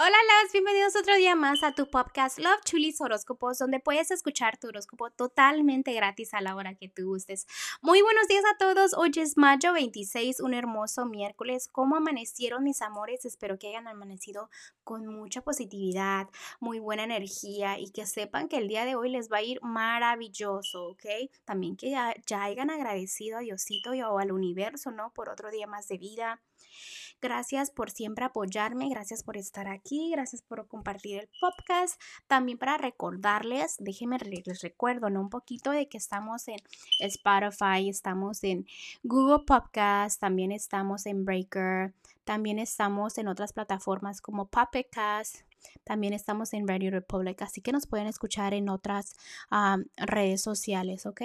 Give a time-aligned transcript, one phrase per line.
[0.00, 4.56] Hola, las bienvenidos otro día más a tu podcast Love Chulis Horóscopos, donde puedes escuchar
[4.56, 7.48] tu horóscopo totalmente gratis a la hora que tú gustes.
[7.82, 8.94] Muy buenos días a todos.
[8.94, 11.68] Hoy es mayo 26, un hermoso miércoles.
[11.72, 13.24] ¿Cómo amanecieron mis amores?
[13.24, 14.50] Espero que hayan amanecido
[14.84, 16.28] con mucha positividad,
[16.60, 19.60] muy buena energía y que sepan que el día de hoy les va a ir
[19.62, 21.06] maravilloso, ¿ok?
[21.44, 25.12] También que ya, ya hayan agradecido a Diosito y al universo, ¿no?
[25.12, 26.40] Por otro día más de vida.
[27.20, 32.00] Gracias por siempre apoyarme, gracias por estar aquí, gracias por compartir el podcast.
[32.28, 35.20] También para recordarles, déjenme les recuerdo, ¿no?
[35.20, 36.58] Un poquito de que estamos en
[37.00, 38.66] Spotify, estamos en
[39.02, 41.92] Google Podcast, también estamos en Breaker,
[42.24, 44.88] también estamos en otras plataformas como Puppet
[45.84, 49.16] también estamos en Radio Republic, así que nos pueden escuchar en otras
[49.96, 51.22] redes sociales, ¿ok?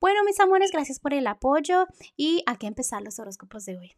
[0.00, 3.94] Bueno, mis amores, gracias por el apoyo y aquí empezar los horóscopos de hoy.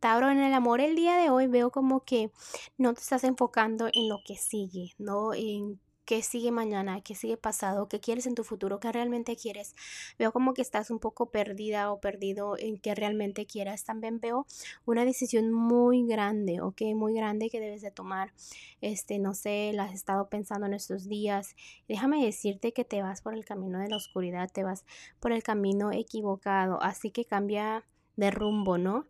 [0.00, 2.30] Tauro, en el amor el día de hoy veo como que
[2.78, 5.34] no te estás enfocando en lo que sigue, ¿no?
[5.34, 9.74] En qué sigue mañana, qué sigue pasado, qué quieres en tu futuro, qué realmente quieres.
[10.18, 13.84] Veo como que estás un poco perdida o perdido en qué realmente quieras.
[13.84, 14.46] También veo
[14.86, 16.80] una decisión muy grande, ¿ok?
[16.96, 18.32] Muy grande que debes de tomar.
[18.80, 21.54] Este, no sé, la has estado pensando en estos días.
[21.88, 24.86] Déjame decirte que te vas por el camino de la oscuridad, te vas
[25.20, 26.82] por el camino equivocado.
[26.82, 27.84] Así que cambia
[28.16, 29.04] de rumbo, ¿no?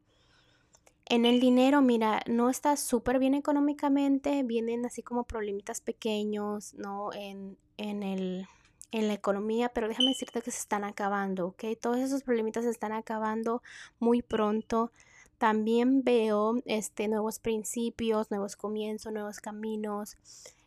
[1.10, 7.12] En el dinero, mira, no estás súper bien económicamente, vienen así como problemitas pequeños, ¿no?
[7.12, 8.46] En, en, el,
[8.92, 11.64] en la economía, pero déjame decirte que se están acabando, ¿ok?
[11.80, 13.60] Todos esos problemitas se están acabando
[13.98, 14.92] muy pronto.
[15.36, 20.16] También veo este, nuevos principios, nuevos comienzos, nuevos caminos,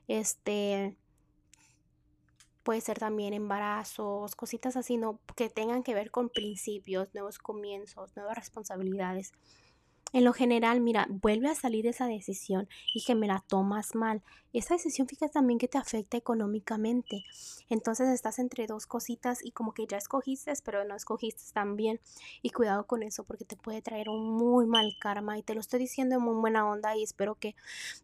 [0.09, 0.97] este,
[2.64, 5.21] puede ser también embarazos, cositas así, ¿no?
[5.38, 9.31] Que tengan que ver con principios, nuevos comienzos, nuevas responsabilidades.
[10.14, 14.22] En lo general, mira, vuelve a salir esa decisión y que me la tomas mal.
[14.53, 17.23] Esa decisión, fíjate también que te afecta económicamente.
[17.70, 21.99] Entonces estás entre dos cositas y como que ya escogiste, pero no escogiste también.
[22.43, 25.39] Y cuidado con eso porque te puede traer un muy mal karma.
[25.39, 27.55] Y te lo estoy diciendo en muy buena onda y espero que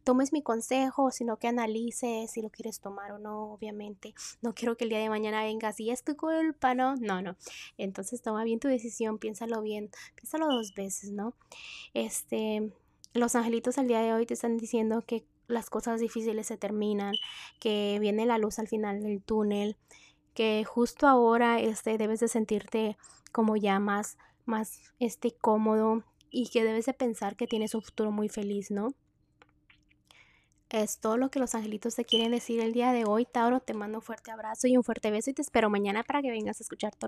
[0.04, 4.16] tomes mi consejo, sino que analices si lo quieres tomar o no, obviamente.
[4.42, 6.96] No quiero que el día de mañana vengas y es tu culpa, ¿no?
[6.96, 7.36] No, no.
[7.78, 11.36] Entonces toma bien tu decisión, piénsalo bien, piénsalo dos veces, ¿no?
[12.00, 12.72] Este,
[13.14, 17.14] los angelitos al día de hoy te están diciendo que las cosas difíciles se terminan,
[17.60, 19.76] que viene la luz al final del túnel,
[20.34, 22.98] que justo ahora este, debes de sentirte
[23.34, 28.12] como ya más, más este, cómodo y que debes de pensar que tienes un futuro
[28.12, 28.94] muy feliz, ¿no?
[30.70, 33.60] Es todo lo que los angelitos te quieren decir el día de hoy, Tauro.
[33.60, 36.32] Te mando un fuerte abrazo y un fuerte beso y te espero mañana para que
[36.32, 37.08] vengas a escuchar tu